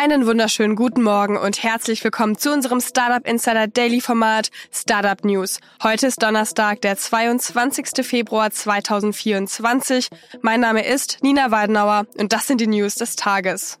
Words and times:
Einen 0.00 0.26
wunderschönen 0.28 0.76
guten 0.76 1.02
Morgen 1.02 1.36
und 1.36 1.64
herzlich 1.64 2.04
willkommen 2.04 2.38
zu 2.38 2.52
unserem 2.52 2.80
Startup 2.80 3.26
Insider 3.26 3.66
Daily 3.66 4.00
Format 4.00 4.52
Startup 4.70 5.24
News. 5.24 5.58
Heute 5.82 6.06
ist 6.06 6.22
Donnerstag, 6.22 6.82
der 6.82 6.96
22. 6.96 8.06
Februar 8.06 8.52
2024. 8.52 10.06
Mein 10.40 10.60
Name 10.60 10.86
ist 10.86 11.18
Nina 11.22 11.50
Weidenauer 11.50 12.06
und 12.16 12.32
das 12.32 12.46
sind 12.46 12.60
die 12.60 12.68
News 12.68 12.94
des 12.94 13.16
Tages. 13.16 13.80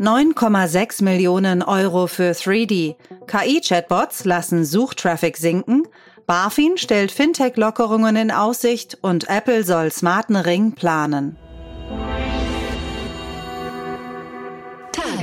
9,6 0.00 1.04
Millionen 1.04 1.62
Euro 1.62 2.06
für 2.06 2.32
3D. 2.32 2.96
KI-Chatbots 3.26 4.24
lassen 4.24 4.64
Suchtraffic 4.64 5.36
sinken. 5.36 5.86
BaFin 6.26 6.78
stellt 6.78 7.12
Fintech-Lockerungen 7.12 8.16
in 8.16 8.30
Aussicht 8.30 8.96
und 9.02 9.28
Apple 9.28 9.62
soll 9.62 9.92
smarten 9.92 10.36
Ring 10.36 10.72
planen. 10.72 11.36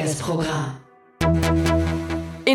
Tagesprogramm. 0.09 0.75
In 0.75 0.78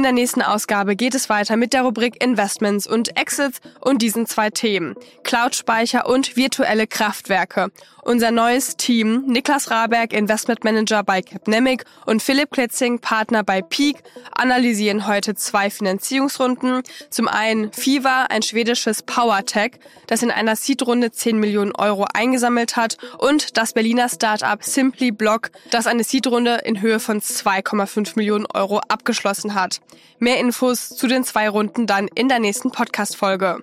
der 0.05 0.13
nächsten 0.13 0.43
Ausgabe 0.43 0.97
geht 0.97 1.15
es 1.15 1.31
weiter 1.31 1.57
mit 1.57 1.73
der 1.73 1.83
Rubrik 1.83 2.23
Investments 2.23 2.87
und 2.87 3.19
Exits 3.19 3.61
und 3.81 4.03
diesen 4.03 4.27
zwei 4.27 4.51
Themen. 4.51 4.95
Cloud-Speicher 5.23 6.07
und 6.07 6.37
virtuelle 6.37 6.87
Kraftwerke. 6.87 7.71
Unser 8.03 8.31
neues 8.31 8.77
Team, 8.77 9.25
Niklas 9.27 9.71
Raberg, 9.71 10.13
Investment 10.13 10.63
Manager 10.63 11.03
bei 11.03 11.23
Capnemic 11.23 11.87
und 12.05 12.23
Philipp 12.23 12.51
Kletzing, 12.51 12.99
Partner 12.99 13.43
bei 13.43 13.63
Peak, 13.63 13.97
analysieren 14.33 15.07
heute 15.07 15.35
zwei 15.35 15.71
Finanzierungsrunden. 15.71 16.83
Zum 17.09 17.29
einen 17.29 17.73
Fiva, 17.73 18.27
ein 18.29 18.43
schwedisches 18.43 19.03
Powertech, 19.03 19.79
das 20.07 20.23
in 20.23 20.31
einer 20.31 20.55
Seed-Runde 20.55 21.13
10 21.13 21.39
Millionen 21.39 21.75
Euro 21.75 22.05
eingesammelt 22.13 22.77
hat 22.77 22.99
und 23.17 23.57
das 23.57 23.73
Berliner 23.73 24.11
Startup 24.11 24.63
Simply 24.63 25.11
Block, 25.11 25.51
das 25.71 25.87
eine 25.87 26.05
Seed-Runde 26.05 26.61
in 26.65 26.83
Höhe 26.83 27.01
von 27.01 27.23
2,5 27.23 28.17
Millionen 28.17 28.45
Euro 28.53 28.81
abgeschlossen 28.87 29.55
hat. 29.55 29.81
Mehr 30.19 30.39
Infos 30.39 30.91
zu 30.91 31.07
den 31.07 31.25
zwei 31.25 31.49
Runden 31.49 31.87
dann 31.87 32.09
in 32.15 32.29
der 32.29 32.39
nächsten 32.39 32.71
Podcast-Folge. 32.71 33.63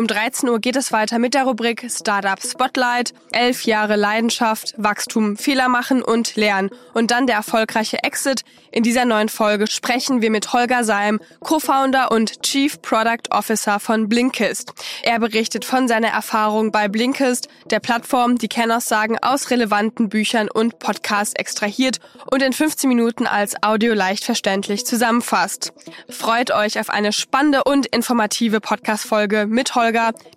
Um 0.00 0.06
13 0.06 0.48
Uhr 0.48 0.60
geht 0.60 0.76
es 0.76 0.92
weiter 0.92 1.18
mit 1.18 1.34
der 1.34 1.44
Rubrik 1.44 1.86
Startup 1.90 2.40
Spotlight. 2.42 3.12
Elf 3.32 3.66
Jahre 3.66 3.96
Leidenschaft, 3.96 4.72
Wachstum, 4.78 5.36
Fehler 5.36 5.68
machen 5.68 6.00
und 6.00 6.36
lernen. 6.36 6.70
Und 6.94 7.10
dann 7.10 7.26
der 7.26 7.36
erfolgreiche 7.36 8.02
Exit. 8.02 8.40
In 8.72 8.82
dieser 8.82 9.04
neuen 9.04 9.28
Folge 9.28 9.66
sprechen 9.66 10.22
wir 10.22 10.30
mit 10.30 10.54
Holger 10.54 10.84
Salm, 10.84 11.20
Co-Founder 11.40 12.12
und 12.12 12.42
Chief 12.42 12.80
Product 12.80 13.30
Officer 13.30 13.78
von 13.78 14.08
Blinkist. 14.08 14.72
Er 15.02 15.18
berichtet 15.18 15.66
von 15.66 15.86
seiner 15.86 16.08
Erfahrung 16.08 16.72
bei 16.72 16.88
Blinkist, 16.88 17.48
der 17.66 17.80
Plattform, 17.80 18.38
die 18.38 18.48
Kernaussagen 18.48 19.18
aus 19.20 19.50
relevanten 19.50 20.08
Büchern 20.08 20.48
und 20.48 20.78
Podcasts 20.78 21.34
extrahiert 21.34 21.98
und 22.30 22.42
in 22.42 22.54
15 22.54 22.88
Minuten 22.88 23.26
als 23.26 23.62
Audio 23.62 23.92
leicht 23.92 24.24
verständlich 24.24 24.86
zusammenfasst. 24.86 25.72
Freut 26.08 26.52
euch 26.52 26.80
auf 26.80 26.88
eine 26.88 27.12
spannende 27.12 27.64
und 27.64 27.86
informative 27.86 28.60
Podcast-Folge 28.60 29.46
mit 29.46 29.74
Holger. 29.74 29.89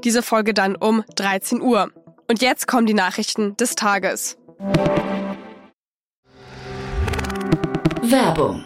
Diese 0.04 0.22
Folge 0.22 0.54
dann 0.54 0.76
um 0.76 1.04
13 1.16 1.62
Uhr. 1.62 1.92
Und 2.28 2.42
jetzt 2.42 2.68
kommen 2.68 2.86
die 2.86 2.94
Nachrichten 2.94 3.56
des 3.58 3.76
Tages. 3.76 4.38
Werbung. 8.02 8.66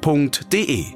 f.de. 0.00 0.86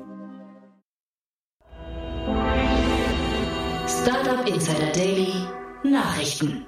Startup 3.87 4.49
Insider 4.49 4.93
Daily 4.95 5.33
Nachrichten. 5.83 6.65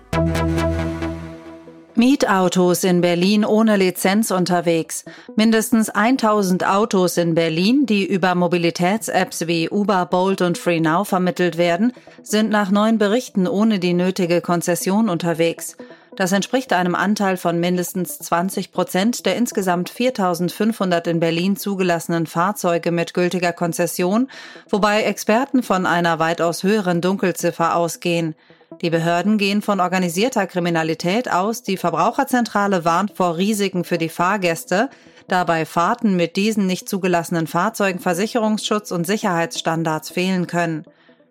Mietautos 1.94 2.84
in 2.84 3.00
Berlin 3.00 3.44
ohne 3.44 3.76
Lizenz 3.76 4.30
unterwegs. 4.30 5.04
Mindestens 5.36 5.88
1000 5.90 6.66
Autos 6.66 7.16
in 7.16 7.34
Berlin, 7.34 7.86
die 7.86 8.06
über 8.06 8.34
Mobilitäts-Apps 8.34 9.46
wie 9.46 9.68
Uber, 9.70 10.06
Bolt 10.06 10.42
und 10.42 10.58
FreeNow 10.58 11.08
vermittelt 11.08 11.56
werden, 11.56 11.92
sind 12.22 12.50
nach 12.50 12.70
neuen 12.70 12.98
Berichten 12.98 13.46
ohne 13.48 13.78
die 13.78 13.94
nötige 13.94 14.40
Konzession 14.40 15.08
unterwegs. 15.08 15.76
Das 16.18 16.32
entspricht 16.32 16.72
einem 16.72 16.96
Anteil 16.96 17.36
von 17.36 17.60
mindestens 17.60 18.18
20 18.18 18.72
Prozent 18.72 19.24
der 19.24 19.36
insgesamt 19.36 19.88
4500 19.88 21.06
in 21.06 21.20
Berlin 21.20 21.54
zugelassenen 21.54 22.26
Fahrzeuge 22.26 22.90
mit 22.90 23.14
gültiger 23.14 23.52
Konzession, 23.52 24.28
wobei 24.68 25.04
Experten 25.04 25.62
von 25.62 25.86
einer 25.86 26.18
weitaus 26.18 26.64
höheren 26.64 27.00
Dunkelziffer 27.00 27.76
ausgehen. 27.76 28.34
Die 28.82 28.90
Behörden 28.90 29.38
gehen 29.38 29.62
von 29.62 29.78
organisierter 29.78 30.48
Kriminalität 30.48 31.30
aus, 31.30 31.62
die 31.62 31.76
Verbraucherzentrale 31.76 32.84
warnt 32.84 33.12
vor 33.16 33.36
Risiken 33.36 33.84
für 33.84 33.98
die 33.98 34.08
Fahrgäste, 34.08 34.90
da 35.28 35.44
bei 35.44 35.64
Fahrten 35.64 36.16
mit 36.16 36.34
diesen 36.34 36.66
nicht 36.66 36.88
zugelassenen 36.88 37.46
Fahrzeugen 37.46 38.00
Versicherungsschutz 38.00 38.90
und 38.90 39.06
Sicherheitsstandards 39.06 40.10
fehlen 40.10 40.48
können. 40.48 40.84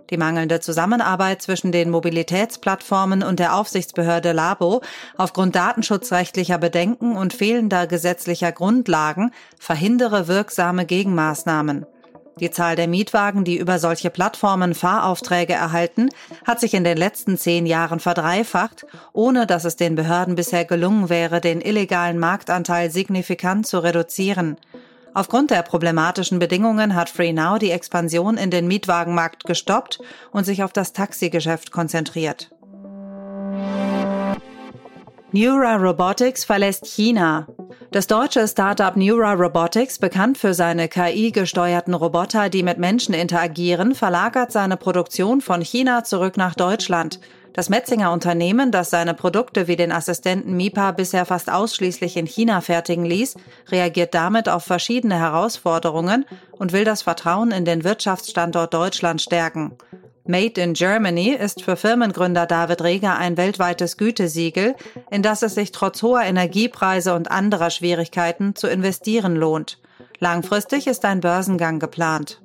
Die 0.10 0.18
mangelnde 0.18 0.60
Zusammenarbeit 0.62 1.42
zwischen 1.42 1.72
den 1.72 1.90
Mobilitätsplattformen 1.90 3.24
und 3.24 3.40
der 3.40 3.56
Aufsichtsbehörde 3.56 4.32
Labo 4.32 4.82
aufgrund 5.18 5.56
datenschutzrechtlicher 5.56 6.58
Bedenken 6.58 7.18
und 7.18 7.34
fehlender 7.34 7.88
gesetzlicher 7.88 8.52
Grundlagen 8.52 9.32
verhindere 9.60 10.28
wirksame 10.28 10.86
Gegenmaßnahmen. 10.86 11.86
Die 12.40 12.52
Zahl 12.52 12.76
der 12.76 12.88
Mietwagen, 12.88 13.44
die 13.44 13.58
über 13.58 13.80
solche 13.80 14.12
Plattformen 14.12 14.76
Fahraufträge 14.76 15.54
erhalten, 15.54 16.10
hat 16.46 16.60
sich 16.60 16.76
in 16.76 16.84
den 16.84 16.98
letzten 16.98 17.38
zehn 17.38 17.66
Jahren 17.66 18.00
verdreifacht, 18.00 18.86
ohne 19.12 19.48
dass 19.48 19.66
es 19.66 19.76
den 19.76 19.96
Behörden 19.96 20.36
bisher 20.36 20.64
gelungen 20.64 21.10
wäre, 21.10 21.42
den 21.42 21.62
illegalen 21.62 22.20
Marktanteil 22.20 22.92
signifikant 22.92 23.66
zu 23.66 23.80
reduzieren. 23.80 24.58
Aufgrund 25.18 25.50
der 25.50 25.64
problematischen 25.64 26.38
Bedingungen 26.38 26.94
hat 26.94 27.10
FreeNow 27.10 27.58
die 27.58 27.72
Expansion 27.72 28.38
in 28.38 28.52
den 28.52 28.68
Mietwagenmarkt 28.68 29.46
gestoppt 29.46 29.98
und 30.32 30.44
sich 30.44 30.62
auf 30.62 30.74
das 30.74 30.94
Taxigeschäft 30.94 31.72
konzentriert. 31.72 32.52
Neura 35.32 35.78
Robotics 35.78 36.44
verlässt 36.44 36.86
China. 36.86 37.48
Das 37.92 38.06
deutsche 38.06 38.48
Startup 38.48 38.96
Neura 38.96 39.34
Robotics, 39.34 39.98
bekannt 39.98 40.38
für 40.38 40.54
seine 40.54 40.88
KI-gesteuerten 40.88 41.96
Roboter, 41.96 42.50
die 42.50 42.62
mit 42.62 42.78
Menschen 42.78 43.16
interagieren, 43.16 43.96
verlagert 43.96 44.52
seine 44.52 44.78
Produktion 44.78 45.42
von 45.42 45.62
China 45.62 46.04
zurück 46.04 46.38
nach 46.38 46.54
Deutschland. 46.54 47.20
Das 47.58 47.70
Metzinger 47.70 48.12
Unternehmen, 48.12 48.72
das 48.72 48.92
seine 48.92 49.16
Produkte 49.16 49.68
wie 49.68 49.76
den 49.76 49.92
Assistenten 49.92 50.56
MIPA 50.56 50.92
bisher 50.92 51.26
fast 51.26 51.52
ausschließlich 51.52 52.16
in 52.16 52.28
China 52.28 52.62
fertigen 52.62 53.04
ließ, 53.04 53.34
reagiert 53.70 54.14
damit 54.14 54.48
auf 54.48 54.64
verschiedene 54.64 55.18
Herausforderungen 55.18 56.26
und 56.52 56.72
will 56.72 56.84
das 56.84 57.02
Vertrauen 57.02 57.50
in 57.50 57.66
den 57.66 57.84
Wirtschaftsstandort 57.84 58.76
Deutschland 58.76 59.24
stärken. 59.24 59.72
Made 60.28 60.62
in 60.62 60.74
Germany 60.74 61.30
ist 61.30 61.64
für 61.64 61.76
Firmengründer 61.76 62.46
David 62.46 62.84
Reger 62.84 63.18
ein 63.18 63.38
weltweites 63.38 63.98
Gütesiegel, 63.98 64.76
in 65.10 65.24
das 65.24 65.42
es 65.42 65.56
sich 65.56 65.72
trotz 65.72 66.04
hoher 66.04 66.22
Energiepreise 66.22 67.16
und 67.16 67.32
anderer 67.32 67.72
Schwierigkeiten 67.72 68.54
zu 68.54 68.68
investieren 68.68 69.36
lohnt. 69.36 69.80
Langfristig 70.20 70.86
ist 70.86 71.06
ein 71.06 71.22
Börsengang 71.22 71.80
geplant. 71.80 72.40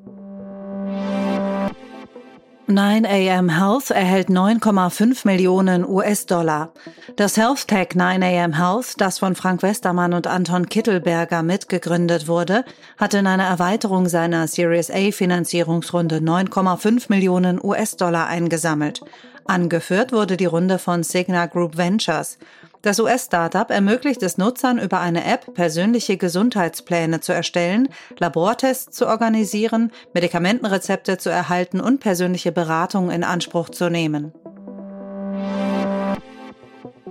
9am 2.78 3.50
Health 3.50 3.90
erhält 3.90 4.28
9,5 4.28 5.26
Millionen 5.26 5.88
US-Dollar. 5.88 6.72
Das 7.16 7.36
Health 7.36 7.68
Tech 7.68 7.88
9am 7.94 8.56
Health, 8.56 8.94
das 9.00 9.18
von 9.18 9.34
Frank 9.34 9.62
Westermann 9.62 10.14
und 10.14 10.26
Anton 10.26 10.68
Kittelberger 10.68 11.42
mitgegründet 11.42 12.28
wurde, 12.28 12.64
hat 12.96 13.14
in 13.14 13.26
einer 13.26 13.44
Erweiterung 13.44 14.08
seiner 14.08 14.48
Series 14.48 14.90
A 14.90 15.10
Finanzierungsrunde 15.10 16.18
9,5 16.18 17.06
Millionen 17.08 17.62
US-Dollar 17.62 18.26
eingesammelt. 18.26 19.00
Angeführt 19.44 20.12
wurde 20.12 20.36
die 20.36 20.46
Runde 20.46 20.78
von 20.78 21.02
Signa 21.02 21.46
Group 21.46 21.76
Ventures. 21.76 22.38
Das 22.82 22.98
US-Startup 22.98 23.70
ermöglicht 23.70 24.24
es 24.24 24.38
Nutzern 24.38 24.80
über 24.80 24.98
eine 24.98 25.24
App 25.24 25.54
persönliche 25.54 26.16
Gesundheitspläne 26.16 27.20
zu 27.20 27.32
erstellen, 27.32 27.88
Labortests 28.18 28.96
zu 28.96 29.06
organisieren, 29.06 29.92
Medikamentenrezepte 30.14 31.16
zu 31.16 31.30
erhalten 31.30 31.80
und 31.80 32.00
persönliche 32.00 32.50
Beratung 32.50 33.12
in 33.12 33.22
Anspruch 33.22 33.70
zu 33.70 33.88
nehmen. 33.88 34.32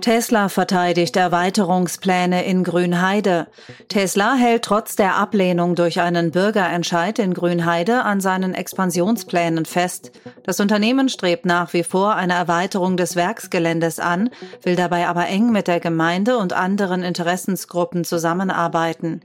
Tesla 0.02 0.48
verteidigt 0.48 1.16
Erweiterungspläne 1.16 2.44
in 2.44 2.64
Grünheide. 2.64 3.46
Tesla 3.86 4.34
hält 4.34 4.64
trotz 4.64 4.96
der 4.96 5.14
Ablehnung 5.14 5.76
durch 5.76 6.00
einen 6.00 6.32
Bürgerentscheid 6.32 7.20
in 7.20 7.34
Grünheide 7.34 8.02
an 8.02 8.20
seinen 8.20 8.52
Expansionsplänen 8.52 9.64
fest. 9.64 10.10
Das 10.42 10.58
Unternehmen 10.58 11.08
strebt 11.08 11.46
nach 11.46 11.72
wie 11.72 11.84
vor 11.84 12.16
eine 12.16 12.34
Erweiterung 12.34 12.96
des 12.96 13.14
Werksgeländes 13.14 14.00
an, 14.00 14.30
will 14.64 14.74
dabei 14.74 15.06
aber 15.06 15.28
eng 15.28 15.52
mit 15.52 15.68
der 15.68 15.78
Gemeinde 15.78 16.36
und 16.36 16.52
anderen 16.52 17.04
Interessensgruppen 17.04 18.02
zusammenarbeiten. 18.02 19.20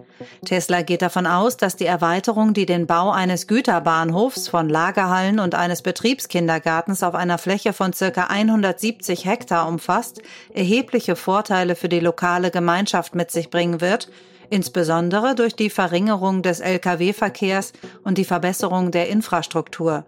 Tesla 0.46 0.84
geht 0.84 1.02
davon 1.02 1.26
aus, 1.26 1.58
dass 1.58 1.76
die 1.76 1.88
Erweiterung, 1.88 2.54
die 2.54 2.68
den 2.68 2.86
Bau 2.86 3.10
eines 3.10 3.48
Güterbahnhofs, 3.48 4.48
von 4.48 4.70
Lagerhallen 4.70 5.40
und 5.40 5.56
eines 5.56 5.82
Betriebskindergartens 5.82 7.02
auf 7.02 7.16
einer 7.16 7.40
Fläche 7.40 7.74
von 7.74 7.94
circa 7.94 8.26
170 8.26 9.26
Hektar 9.26 9.68
umfasst, 9.68 10.22
erhebliche 10.68 11.16
Vorteile 11.16 11.76
für 11.78 11.88
die 11.88 12.02
lokale 12.02 12.52
Gemeinschaft 12.52 13.16
mit 13.16 13.32
sich 13.32 13.50
bringen 13.50 13.80
wird, 13.80 14.10
insbesondere 14.50 15.34
durch 15.34 15.56
die 15.56 15.70
Verringerung 15.70 16.42
des 16.42 16.60
Lkw-Verkehrs 16.60 17.72
und 18.04 18.18
die 18.18 18.26
Verbesserung 18.26 18.92
der 18.92 19.08
Infrastruktur. 19.08 20.06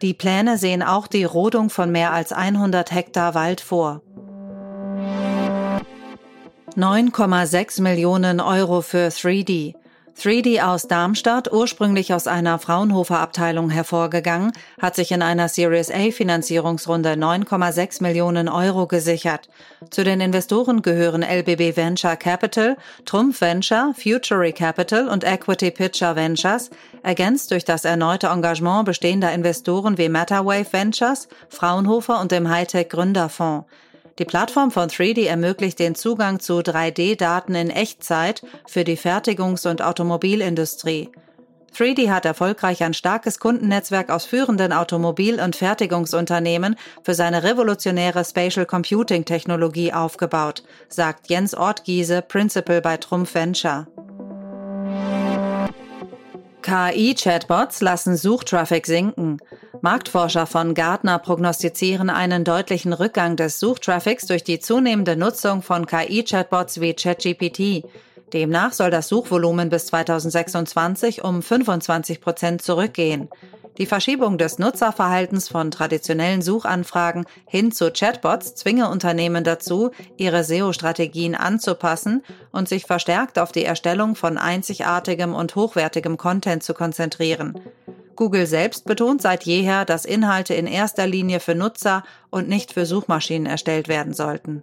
Die 0.00 0.14
Pläne 0.14 0.56
sehen 0.56 0.82
auch 0.82 1.06
die 1.06 1.24
Rodung 1.24 1.68
von 1.68 1.92
mehr 1.92 2.14
als 2.14 2.32
100 2.32 2.92
Hektar 2.92 3.34
Wald 3.34 3.60
vor. 3.60 4.00
9,6 6.76 7.82
Millionen 7.82 8.40
Euro 8.40 8.80
für 8.80 9.08
3D. 9.08 9.74
3D 10.18 10.62
aus 10.62 10.86
Darmstadt, 10.86 11.52
ursprünglich 11.52 12.12
aus 12.12 12.26
einer 12.26 12.58
Fraunhofer-Abteilung 12.58 13.70
hervorgegangen, 13.70 14.52
hat 14.80 14.96
sich 14.96 15.12
in 15.12 15.22
einer 15.22 15.48
Series 15.48 15.90
A 15.90 16.10
Finanzierungsrunde 16.10 17.14
9,6 17.14 18.02
Millionen 18.02 18.48
Euro 18.48 18.86
gesichert. 18.86 19.48
Zu 19.90 20.04
den 20.04 20.20
Investoren 20.20 20.82
gehören 20.82 21.22
LBB 21.22 21.76
Venture 21.76 22.16
Capital, 22.16 22.76
Trumpf 23.04 23.40
Venture, 23.40 23.94
Futury 23.94 24.52
Capital 24.52 25.08
und 25.08 25.24
Equity 25.24 25.70
Pitcher 25.70 26.16
Ventures, 26.16 26.70
ergänzt 27.02 27.50
durch 27.50 27.64
das 27.64 27.84
erneute 27.84 28.26
Engagement 28.28 28.84
bestehender 28.84 29.32
Investoren 29.32 29.96
wie 29.96 30.08
Matterwave 30.08 30.72
Ventures, 30.72 31.28
Fraunhofer 31.48 32.20
und 32.20 32.32
dem 32.32 32.48
Hightech 32.48 32.88
Gründerfonds. 32.88 33.64
Die 34.20 34.26
Plattform 34.26 34.70
von 34.70 34.90
3D 34.90 35.26
ermöglicht 35.26 35.78
den 35.78 35.94
Zugang 35.94 36.40
zu 36.40 36.58
3D-Daten 36.58 37.54
in 37.54 37.70
Echtzeit 37.70 38.42
für 38.66 38.84
die 38.84 38.98
Fertigungs- 38.98 39.66
und 39.66 39.80
Automobilindustrie. 39.80 41.08
3D 41.74 42.10
hat 42.10 42.26
erfolgreich 42.26 42.82
ein 42.82 42.92
starkes 42.92 43.38
Kundennetzwerk 43.38 44.10
aus 44.10 44.26
führenden 44.26 44.74
Automobil- 44.74 45.40
und 45.40 45.56
Fertigungsunternehmen 45.56 46.76
für 47.02 47.14
seine 47.14 47.44
revolutionäre 47.44 48.22
Spatial 48.22 48.66
Computing 48.66 49.24
Technologie 49.24 49.94
aufgebaut, 49.94 50.64
sagt 50.90 51.30
Jens 51.30 51.54
Ortgiese, 51.54 52.20
Principal 52.20 52.82
bei 52.82 52.98
Trumpf 52.98 53.34
Venture. 53.34 53.86
KI-Chatbots 56.62 57.80
lassen 57.80 58.16
Suchtraffic 58.16 58.86
sinken. 58.86 59.38
Marktforscher 59.80 60.46
von 60.46 60.74
Gartner 60.74 61.18
prognostizieren 61.18 62.10
einen 62.10 62.44
deutlichen 62.44 62.92
Rückgang 62.92 63.36
des 63.36 63.60
Suchtraffics 63.60 64.26
durch 64.26 64.44
die 64.44 64.60
zunehmende 64.60 65.16
Nutzung 65.16 65.62
von 65.62 65.86
KI-Chatbots 65.86 66.80
wie 66.80 66.94
ChatGPT. 66.94 67.84
Demnach 68.32 68.72
soll 68.72 68.90
das 68.90 69.08
Suchvolumen 69.08 69.70
bis 69.70 69.86
2026 69.86 71.24
um 71.24 71.42
25 71.42 72.20
Prozent 72.20 72.62
zurückgehen. 72.62 73.28
Die 73.80 73.86
Verschiebung 73.86 74.36
des 74.36 74.58
Nutzerverhaltens 74.58 75.48
von 75.48 75.70
traditionellen 75.70 76.42
Suchanfragen 76.42 77.24
hin 77.46 77.72
zu 77.72 77.90
Chatbots 77.90 78.54
zwinge 78.54 78.90
Unternehmen 78.90 79.42
dazu, 79.42 79.90
ihre 80.18 80.44
SEO-Strategien 80.44 81.34
anzupassen 81.34 82.22
und 82.52 82.68
sich 82.68 82.84
verstärkt 82.84 83.38
auf 83.38 83.52
die 83.52 83.64
Erstellung 83.64 84.16
von 84.16 84.36
einzigartigem 84.36 85.34
und 85.34 85.56
hochwertigem 85.56 86.18
Content 86.18 86.62
zu 86.62 86.74
konzentrieren. 86.74 87.58
Google 88.16 88.46
selbst 88.46 88.84
betont 88.84 89.22
seit 89.22 89.44
jeher, 89.44 89.86
dass 89.86 90.04
Inhalte 90.04 90.52
in 90.52 90.66
erster 90.66 91.06
Linie 91.06 91.40
für 91.40 91.54
Nutzer 91.54 92.04
und 92.28 92.50
nicht 92.50 92.74
für 92.74 92.84
Suchmaschinen 92.84 93.46
erstellt 93.46 93.88
werden 93.88 94.12
sollten. 94.12 94.62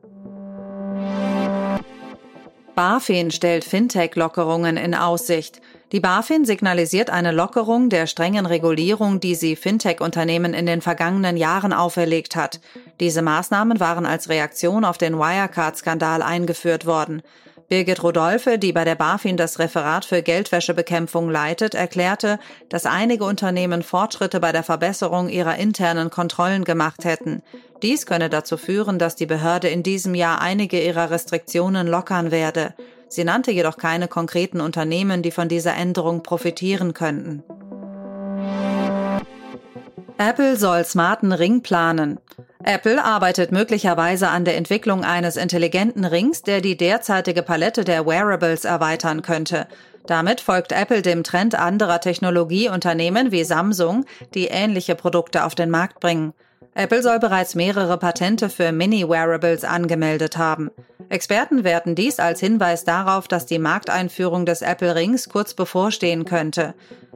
BaFin 2.75 3.31
stellt 3.31 3.65
Fintech-Lockerungen 3.65 4.77
in 4.77 4.93
Aussicht. 4.93 5.59
Die 5.93 6.01
BaFin 6.01 6.43
signalisiert 6.43 7.09
eine 7.09 7.31
Lockerung 7.31 7.89
der 7.89 8.07
strengen 8.07 8.45
Regulierung, 8.45 9.21
die 9.21 9.35
sie 9.35 9.55
Fintech-Unternehmen 9.55 10.53
in 10.53 10.65
den 10.65 10.81
vergangenen 10.81 11.37
Jahren 11.37 11.71
auferlegt 11.71 12.35
hat. 12.35 12.59
Diese 12.99 13.21
Maßnahmen 13.21 13.79
waren 13.79 14.05
als 14.05 14.27
Reaktion 14.27 14.83
auf 14.83 14.97
den 14.97 15.17
Wirecard-Skandal 15.17 16.21
eingeführt 16.21 16.85
worden. 16.85 17.21
Birgit 17.69 18.03
Rodolphe, 18.03 18.57
die 18.59 18.73
bei 18.73 18.83
der 18.83 18.95
BaFin 18.95 19.37
das 19.37 19.59
Referat 19.59 20.03
für 20.03 20.21
Geldwäschebekämpfung 20.21 21.29
leitet, 21.29 21.73
erklärte, 21.73 22.39
dass 22.67 22.85
einige 22.85 23.23
Unternehmen 23.23 23.81
Fortschritte 23.81 24.41
bei 24.41 24.51
der 24.51 24.63
Verbesserung 24.63 25.29
ihrer 25.29 25.55
internen 25.55 26.09
Kontrollen 26.09 26.65
gemacht 26.65 27.05
hätten. 27.05 27.43
Dies 27.81 28.05
könne 28.05 28.29
dazu 28.29 28.57
führen, 28.57 28.99
dass 28.99 29.15
die 29.15 29.25
Behörde 29.25 29.69
in 29.69 29.83
diesem 29.83 30.15
Jahr 30.15 30.41
einige 30.41 30.81
ihrer 30.81 31.11
Restriktionen 31.11 31.87
lockern 31.87 32.31
werde. 32.31 32.73
Sie 33.09 33.23
nannte 33.23 33.51
jedoch 33.51 33.77
keine 33.77 34.07
konkreten 34.07 34.61
Unternehmen, 34.61 35.21
die 35.21 35.31
von 35.31 35.47
dieser 35.47 35.75
Änderung 35.75 36.23
profitieren 36.23 36.93
könnten. 36.93 37.43
Apple 40.17 40.57
soll 40.57 40.83
smarten 40.83 41.31
Ring 41.31 41.61
planen. 41.61 42.19
Apple 42.63 43.03
arbeitet 43.03 43.51
möglicherweise 43.51 44.29
an 44.29 44.43
der 44.43 44.57
Entwicklung 44.57 45.03
eines 45.03 45.37
intelligenten 45.37 46.05
Rings, 46.05 46.41
der 46.41 46.59
die 46.59 46.75
derzeitige 46.75 47.43
Palette 47.43 47.83
der 47.83 48.05
Wearables 48.05 48.65
erweitern 48.65 49.21
könnte. 49.21 49.67
Damit 50.07 50.41
folgt 50.41 50.71
Apple 50.71 51.01
dem 51.01 51.23
Trend 51.23 51.53
anderer 51.53 52.01
Technologieunternehmen 52.01 53.31
wie 53.31 53.43
Samsung, 53.43 54.05
die 54.33 54.47
ähnliche 54.47 54.95
Produkte 54.95 55.45
auf 55.45 55.53
den 55.53 55.69
Markt 55.69 55.99
bringen. 55.99 56.33
Apple 56.77 57.01
soll 57.01 57.17
bereits 57.17 57.55
mehrere 57.55 57.97
Patente 57.97 58.49
für 58.49 58.71
Mini-Wearables 58.71 59.63
angemeldet 59.63 60.37
haben. 60.37 60.69
Experten 61.09 61.63
werten 61.63 61.95
dies 61.95 62.19
als 62.19 62.39
Hinweis 62.39 62.83
darauf, 62.83 63.27
dass 63.27 63.47
die 63.47 63.57
Markteinführung 63.57 64.45
des 64.45 64.61
Apple 64.61 64.93
Rings 64.93 65.27
kurz 65.27 65.55
bevorstehen 65.55 66.23
könnte. 66.25 66.75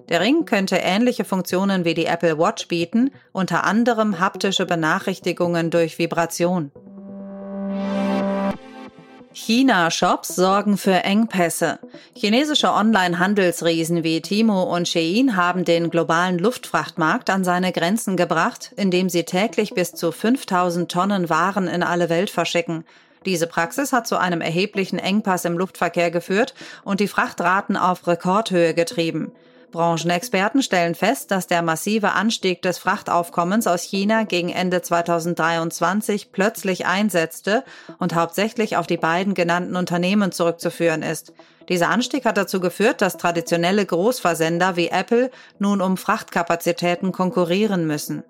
Der 0.09 0.19
Ring 0.19 0.45
könnte 0.45 0.77
ähnliche 0.77 1.25
Funktionen 1.25 1.85
wie 1.85 1.93
die 1.93 2.07
Apple 2.07 2.39
Watch 2.39 2.69
bieten, 2.69 3.11
unter 3.33 3.63
anderem 3.63 4.19
haptische 4.19 4.65
Benachrichtigungen 4.65 5.69
durch 5.69 5.99
Vibration. 5.99 6.71
China-Shops 9.33 10.35
sorgen 10.35 10.77
für 10.77 10.91
Engpässe. 11.03 11.79
Chinesische 12.13 12.71
Online-Handelsriesen 12.71 14.03
wie 14.03 14.21
Timo 14.21 14.63
und 14.63 14.88
Shein 14.88 15.38
haben 15.38 15.63
den 15.63 15.89
globalen 15.89 16.38
Luftfrachtmarkt 16.38 17.29
an 17.29 17.43
seine 17.43 17.71
Grenzen 17.71 18.17
gebracht, 18.17 18.73
indem 18.75 19.09
sie 19.09 19.23
täglich 19.23 19.73
bis 19.73 19.93
zu 19.93 20.11
5000 20.11 20.91
Tonnen 20.91 21.29
Waren 21.29 21.67
in 21.67 21.81
alle 21.81 22.09
Welt 22.09 22.29
verschicken. 22.29 22.83
Diese 23.25 23.47
Praxis 23.47 23.93
hat 23.93 24.07
zu 24.07 24.17
einem 24.17 24.41
erheblichen 24.41 25.00
Engpass 25.00 25.45
im 25.45 25.57
Luftverkehr 25.57 26.11
geführt 26.11 26.53
und 26.83 27.00
die 27.00 27.07
Frachtraten 27.07 27.77
auf 27.77 28.07
Rekordhöhe 28.07 28.73
getrieben. 28.73 29.31
Branchenexperten 29.71 30.61
stellen 30.61 30.95
fest, 30.95 31.31
dass 31.31 31.47
der 31.47 31.61
massive 31.61 32.11
Anstieg 32.11 32.61
des 32.61 32.77
Frachtaufkommens 32.77 33.67
aus 33.67 33.83
China 33.83 34.23
gegen 34.23 34.49
Ende 34.49 34.81
2023 34.81 36.31
plötzlich 36.31 36.85
einsetzte 36.85 37.63
und 37.97 38.13
hauptsächlich 38.13 38.77
auf 38.77 38.85
die 38.85 38.97
beiden 38.97 39.33
genannten 39.33 39.75
Unternehmen 39.75 40.31
zurückzuführen 40.31 41.01
ist. 41.01 41.33
Dieser 41.69 41.89
Anstieg 41.89 42.25
hat 42.25 42.37
dazu 42.37 42.59
geführt, 42.59 43.01
dass 43.01 43.17
traditionelle 43.17 43.85
Großversender 43.85 44.75
wie 44.75 44.89
Apple 44.89 45.31
nun 45.57 45.81
um 45.81 45.97
Frachtkapazitäten 45.97 47.11
konkurrieren 47.11 47.87
müssen. 47.87 48.23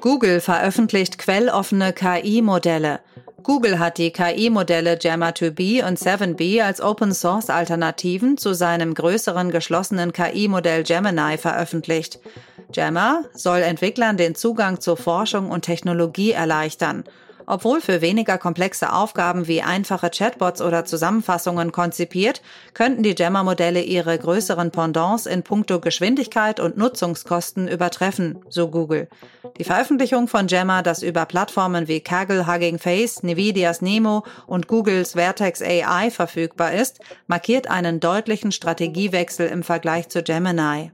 Google 0.00 0.40
veröffentlicht 0.40 1.18
quelloffene 1.18 1.92
KI-Modelle. 1.92 3.00
Google 3.46 3.78
hat 3.78 3.98
die 3.98 4.10
KI-Modelle 4.10 4.96
Gemma 4.96 5.28
2B 5.28 5.86
und 5.86 6.00
7B 6.00 6.64
als 6.64 6.80
Open-Source-Alternativen 6.80 8.38
zu 8.38 8.54
seinem 8.54 8.92
größeren 8.92 9.52
geschlossenen 9.52 10.12
KI-Modell 10.12 10.82
Gemini 10.82 11.38
veröffentlicht. 11.38 12.18
Gemma 12.72 13.22
soll 13.34 13.60
Entwicklern 13.60 14.16
den 14.16 14.34
Zugang 14.34 14.80
zu 14.80 14.96
Forschung 14.96 15.48
und 15.52 15.62
Technologie 15.62 16.32
erleichtern. 16.32 17.04
Obwohl 17.46 17.80
für 17.80 18.00
weniger 18.00 18.38
komplexe 18.38 18.92
Aufgaben 18.92 19.46
wie 19.46 19.62
einfache 19.62 20.10
Chatbots 20.10 20.60
oder 20.60 20.84
Zusammenfassungen 20.84 21.70
konzipiert, 21.70 22.42
könnten 22.74 23.04
die 23.04 23.14
Gemma-Modelle 23.14 23.82
ihre 23.82 24.18
größeren 24.18 24.72
Pendants 24.72 25.26
in 25.26 25.44
puncto 25.44 25.80
Geschwindigkeit 25.80 26.58
und 26.58 26.76
Nutzungskosten 26.76 27.68
übertreffen, 27.68 28.40
so 28.48 28.68
Google. 28.68 29.08
Die 29.58 29.64
Veröffentlichung 29.64 30.26
von 30.26 30.48
Gemma, 30.48 30.82
das 30.82 31.02
über 31.02 31.24
Plattformen 31.24 31.86
wie 31.86 32.00
Kaggle 32.00 32.46
Hugging 32.46 32.78
Face, 32.78 33.22
Nvidias 33.22 33.80
Nemo 33.80 34.24
und 34.46 34.66
Googles 34.66 35.12
Vertex 35.12 35.62
AI 35.62 36.10
verfügbar 36.10 36.72
ist, 36.72 36.98
markiert 37.28 37.70
einen 37.70 38.00
deutlichen 38.00 38.50
Strategiewechsel 38.50 39.46
im 39.46 39.62
Vergleich 39.62 40.08
zu 40.08 40.22
Gemini. 40.22 40.90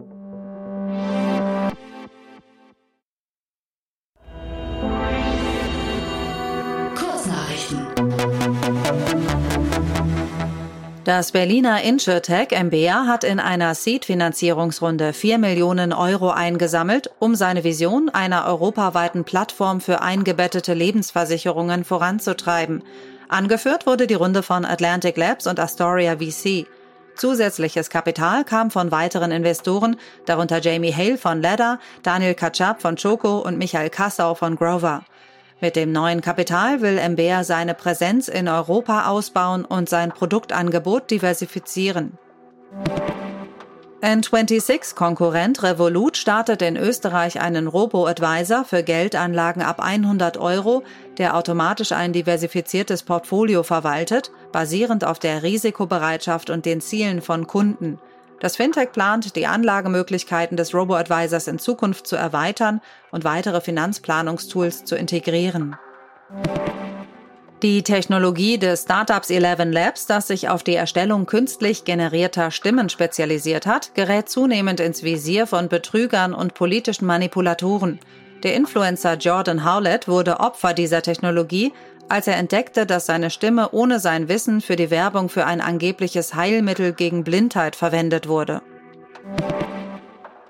Das 11.05 11.33
Berliner 11.33 11.83
InsurTech 11.83 12.51
MBA 12.53 13.07
hat 13.09 13.25
in 13.25 13.41
einer 13.41 13.75
Seed-Finanzierungsrunde 13.75 15.13
4 15.13 15.39
Millionen 15.39 15.93
Euro 15.93 16.31
eingesammelt, 16.31 17.11
um 17.19 17.35
seine 17.35 17.65
Vision 17.65 18.09
einer 18.09 18.47
europaweiten 18.47 19.25
Plattform 19.25 19.81
für 19.81 20.01
eingebettete 20.01 20.75
Lebensversicherungen 20.75 21.83
voranzutreiben. 21.83 22.85
Angeführt 23.29 23.85
wurde 23.85 24.07
die 24.07 24.15
Runde 24.15 24.45
von 24.45 24.65
Atlantic 24.65 25.17
Labs 25.17 25.49
und 25.49 25.59
Astoria 25.59 26.19
VC. 26.19 26.69
Zusätzliches 27.17 27.91
Kapital 27.91 28.45
kam 28.45 28.71
von 28.71 28.93
weiteren 28.93 29.33
Investoren, 29.33 29.97
darunter 30.25 30.61
Jamie 30.61 30.95
Hale 30.95 31.19
von 31.19 31.43
Ladder, 31.43 31.81
Daniel 32.05 32.35
Katschab 32.35 32.81
von 32.81 32.95
Choco 32.95 33.39
und 33.39 33.59
Michael 33.59 33.91
Kassau 33.91 34.37
von 34.37 34.55
Grover. 34.55 35.03
Mit 35.63 35.77
dem 35.77 35.93
neuen 35.93 36.23
Kapital 36.23 36.81
will 36.81 36.99
MBA 37.11 37.45
seine 37.45 37.75
Präsenz 37.75 38.27
in 38.27 38.49
Europa 38.49 39.07
ausbauen 39.07 39.65
und 39.65 39.89
sein 39.89 40.11
Produktangebot 40.11 41.09
diversifizieren. 41.09 42.19
N26-Konkurrent 44.01 45.63
Revolut 45.63 46.17
startet 46.17 46.63
in 46.63 46.77
Österreich 46.77 47.41
einen 47.41 47.69
Robo-Advisor 47.69 48.65
für 48.65 48.83
Geldanlagen 48.83 49.63
ab 49.63 49.79
100 49.79 50.37
Euro, 50.37 50.83
der 51.19 51.37
automatisch 51.37 51.93
ein 51.93 52.13
diversifiziertes 52.13 53.05
Portfolio 53.05 53.63
verwaltet, 53.63 54.33
basierend 54.51 55.05
auf 55.05 55.21
der 55.21 55.45
Risikobereitschaft 55.45 56.51
und 56.51 56.67
den 56.67 56.81
Zielen 56.81 57.23
von 57.23 57.47
Kunden. 57.47 58.01
Das 58.43 58.57
Fintech 58.57 58.91
plant, 58.91 59.37
die 59.37 59.47
Anlagemöglichkeiten 59.47 60.57
des 60.57 60.75
Robo-Advisors 60.75 61.47
in 61.47 61.61
Zukunft 61.61 62.09
zu 62.09 62.17
erweitern 62.17 62.81
und 63.13 63.23
weitere 63.23 63.61
Finanzplanungstools 63.61 64.85
zu 64.85 64.97
integrieren. 64.97 65.77
Die 67.63 67.85
Technologie 67.85 68.59
des 68.59 68.83
Startups 68.83 69.31
Eleven 69.31 69.71
Labs, 69.71 70.09
das 70.09 70.27
sich 70.27 70.49
auf 70.49 70.65
die 70.65 70.75
Erstellung 70.75 71.27
künstlich 71.27 71.85
generierter 71.85 72.51
Stimmen 72.51 72.89
spezialisiert 72.89 73.65
hat, 73.65 73.95
gerät 73.95 74.29
zunehmend 74.29 74.81
ins 74.81 75.05
Visier 75.05 75.47
von 75.47 75.69
Betrügern 75.69 76.35
und 76.35 76.55
politischen 76.55 77.07
Manipulatoren. 77.07 78.01
Der 78.43 78.57
Influencer 78.57 79.15
Jordan 79.15 79.65
Howlett 79.65 80.09
wurde 80.09 80.41
Opfer 80.41 80.75
dieser 80.75 81.03
Technologie 81.03 81.73
als 82.13 82.27
er 82.27 82.37
entdeckte, 82.37 82.85
dass 82.85 83.07
seine 83.07 83.31
Stimme 83.31 83.71
ohne 83.71 83.99
sein 83.99 84.29
Wissen 84.29 84.61
für 84.61 84.77
die 84.77 84.91
Werbung 84.91 85.31
für 85.31 85.47
ein 85.47 85.63
angebliches 85.63 86.35
Heilmittel 86.35 86.93
gegen 86.93 87.25
Blindheit 87.25 87.75
verwendet 87.75 88.29
wurde. 88.29 88.61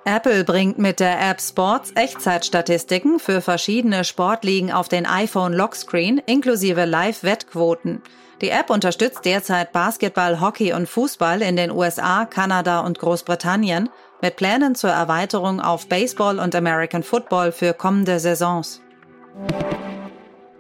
Apple 0.05 0.43
bringt 0.43 0.79
mit 0.79 0.99
der 0.99 1.21
App 1.31 1.41
Sports 1.41 1.93
Echtzeitstatistiken 1.95 3.21
für 3.21 3.41
verschiedene 3.41 4.03
Sportligen 4.03 4.73
auf 4.73 4.89
den 4.89 5.07
iPhone 5.07 5.53
Lockscreen 5.53 6.19
inklusive 6.27 6.85
Live-Wettquoten. 6.85 8.03
Die 8.41 8.51
App 8.51 8.69
unterstützt 8.69 9.25
derzeit 9.25 9.71
Basketball, 9.71 10.41
Hockey 10.41 10.73
und 10.73 10.89
Fußball 10.89 11.43
in 11.43 11.55
den 11.55 11.71
USA, 11.71 12.25
Kanada 12.25 12.81
und 12.81 12.99
Großbritannien 12.99 13.89
mit 14.21 14.35
Plänen 14.35 14.75
zur 14.75 14.91
Erweiterung 14.91 15.61
auf 15.61 15.89
Baseball 15.89 16.41
und 16.41 16.57
American 16.57 17.05
Football 17.05 17.53
für 17.53 17.73
kommende 17.73 18.19
Saisons. 18.19 18.81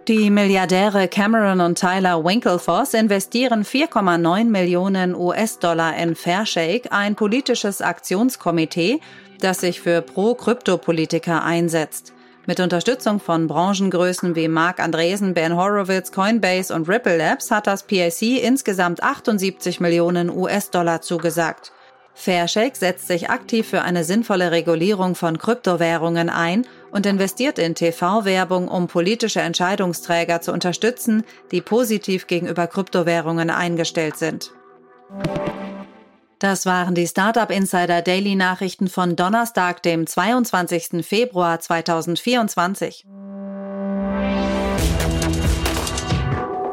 Die 0.09 0.31
Milliardäre 0.31 1.07
Cameron 1.07 1.61
und 1.61 1.79
Tyler 1.79 2.25
Winklevoss 2.25 2.93
investieren 2.93 3.63
4,9 3.63 4.47
Millionen 4.47 5.15
US-Dollar 5.15 5.97
in 5.97 6.17
Fairshake, 6.17 6.91
ein 6.91 7.15
politisches 7.15 7.81
Aktionskomitee, 7.81 8.99
das 9.39 9.61
sich 9.61 9.81
für 9.81 10.03
Pro-Krypto-Politiker 10.03 11.45
einsetzt. 11.45 12.13
Mit 12.47 12.59
Unterstützung 12.59 13.21
von 13.21 13.47
Branchengrößen 13.47 14.35
wie 14.35 14.49
Mark 14.49 14.81
Andresen, 14.81 15.35
Ben 15.35 15.57
Horowitz, 15.57 16.11
Coinbase 16.11 16.75
und 16.75 16.89
Ripple 16.89 17.17
Labs 17.17 17.53
hat 17.53 17.69
das 17.69 17.85
PIC 17.85 18.43
insgesamt 18.43 19.05
78 19.05 19.79
Millionen 19.79 20.31
US-Dollar 20.31 21.01
zugesagt. 21.03 21.71
Fairshake 22.15 22.77
setzt 22.77 23.09
sich 23.09 23.31
aktiv 23.31 23.67
für 23.67 23.83
eine 23.83 24.05
sinnvolle 24.05 24.51
Regulierung 24.51 25.15
von 25.15 25.39
Kryptowährungen 25.39 26.29
ein 26.29 26.67
und 26.91 27.07
investiert 27.07 27.59
in 27.59 27.75
TV-Werbung, 27.75 28.69
um 28.69 28.87
politische 28.87 29.41
Entscheidungsträger 29.41 30.41
zu 30.41 30.53
unterstützen, 30.53 31.25
die 31.51 31.63
positiv 31.63 32.27
gegenüber 32.27 32.67
Kryptowährungen 32.67 33.51
eingestellt 33.51 34.17
sind. 34.17 34.53
Das 36.39 36.67
waren 36.67 36.95
die 36.95 37.07
Startup 37.07 37.51
Insider 37.51 38.03
Daily 38.03 38.35
Nachrichten 38.35 38.89
von 38.89 39.15
Donnerstag, 39.15 39.83
dem 39.83 40.07
22. 40.07 41.07
Februar 41.07 41.61
2024. 41.61 43.07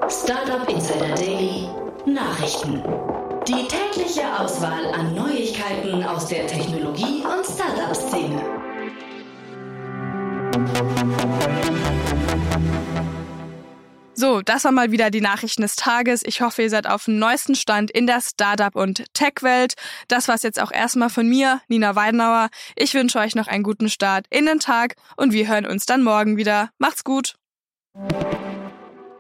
Startup 0.10 0.68
Insider 0.68 1.16
Daily 1.16 1.70
Nachrichten. 2.08 2.82
Die 3.50 3.68
tägliche 3.68 4.22
Auswahl 4.40 4.94
an 4.94 5.16
Neuigkeiten 5.16 6.04
aus 6.04 6.28
der 6.28 6.46
Technologie- 6.46 7.24
und 7.24 7.44
Startup-Szene. 7.44 8.44
So, 14.14 14.44
das 14.44 14.66
war 14.66 14.72
mal 14.72 14.92
wieder 14.92 15.10
die 15.10 15.22
Nachrichten 15.22 15.64
des 15.64 15.76
Tages. 15.76 16.22
Ich 16.24 16.42
hoffe, 16.42 16.62
ihr 16.62 16.70
seid 16.70 16.86
auf 16.86 17.06
dem 17.06 17.18
neuesten 17.18 17.56
Stand 17.56 17.90
in 17.90 18.06
der 18.06 18.22
Startup- 18.22 18.76
und 18.76 19.04
Tech-Welt. 19.14 19.74
Das 20.08 20.28
war's 20.28 20.44
jetzt 20.44 20.62
auch 20.62 20.72
erstmal 20.72 21.10
von 21.10 21.28
mir, 21.28 21.60
Nina 21.68 21.96
Weidenauer. 21.96 22.50
Ich 22.76 22.94
wünsche 22.94 23.18
euch 23.18 23.34
noch 23.34 23.48
einen 23.48 23.64
guten 23.64 23.90
Start 23.90 24.28
in 24.30 24.46
den 24.46 24.60
Tag 24.60 24.94
und 25.18 25.34
wir 25.34 25.48
hören 25.48 25.66
uns 25.66 25.88
dann 25.88 26.04
morgen 26.04 26.38
wieder. 26.38 26.70
Macht's 26.78 27.04
gut! 27.04 27.34